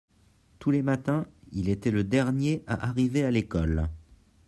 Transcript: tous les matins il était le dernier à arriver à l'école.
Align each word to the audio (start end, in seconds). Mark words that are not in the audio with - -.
tous 0.57 0.71
les 0.71 0.81
matins 0.81 1.27
il 1.51 1.69
était 1.69 1.91
le 1.91 2.03
dernier 2.03 2.63
à 2.65 2.89
arriver 2.89 3.23
à 3.23 3.29
l'école. 3.29 3.87